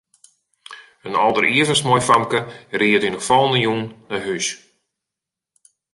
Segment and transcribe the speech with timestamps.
[1.07, 2.39] In alderivichst moai famke
[2.79, 4.47] ried yn 'e fallende jûn nei hús.